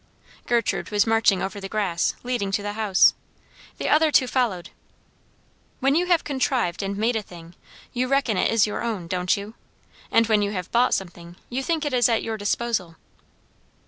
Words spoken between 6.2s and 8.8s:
contrived and made a thing, you reckon it is